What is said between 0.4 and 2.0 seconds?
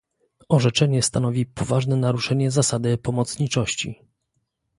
orzeczenie stanowi poważne